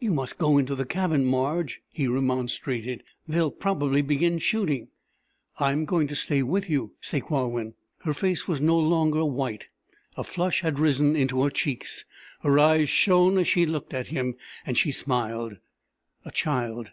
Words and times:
"You 0.00 0.12
must 0.14 0.36
go 0.36 0.58
into 0.58 0.74
the 0.74 0.84
cabin, 0.84 1.24
Marge," 1.24 1.80
he 1.92 2.08
remonstrated. 2.08 3.04
"They 3.28 3.38
will 3.40 3.52
probably 3.52 4.02
begin 4.02 4.38
shooting...." 4.38 4.88
"I'm 5.60 5.84
going 5.84 6.08
to 6.08 6.16
stay 6.16 6.42
with 6.42 6.68
you, 6.68 6.94
Sakewawin." 7.00 7.74
Her 7.98 8.12
face 8.12 8.48
was 8.48 8.60
no 8.60 8.76
longer 8.76 9.24
white. 9.24 9.66
A 10.16 10.24
flush 10.24 10.62
had 10.62 10.80
risen 10.80 11.14
into 11.14 11.40
her 11.44 11.50
cheeks, 11.50 12.04
her 12.40 12.58
eyes 12.58 12.88
shone 12.88 13.38
as 13.38 13.46
she 13.46 13.64
looked 13.64 13.94
at 13.94 14.08
him 14.08 14.34
and 14.66 14.76
she 14.76 14.90
smiled. 14.90 15.60
A 16.24 16.32
child! 16.32 16.90